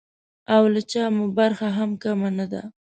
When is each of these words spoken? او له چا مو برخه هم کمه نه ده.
او 0.55 0.63
له 0.73 0.81
چا 0.91 1.03
مو 1.15 1.25
برخه 1.39 1.67
هم 1.77 1.89
کمه 2.03 2.29
نه 2.39 2.45
ده. 2.51 2.61